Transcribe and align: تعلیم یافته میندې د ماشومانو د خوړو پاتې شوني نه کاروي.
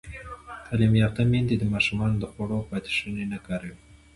تعلیم 0.65 0.93
یافته 1.01 1.21
میندې 1.31 1.55
د 1.59 1.63
ماشومانو 1.73 2.15
د 2.19 2.25
خوړو 2.31 2.67
پاتې 2.69 2.91
شوني 2.97 3.25
نه 3.33 3.39
کاروي. 3.47 3.77